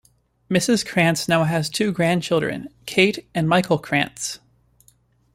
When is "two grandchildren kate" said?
1.69-3.29